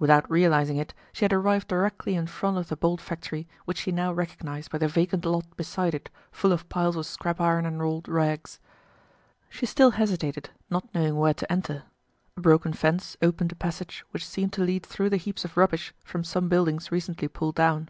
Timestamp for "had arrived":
1.24-1.68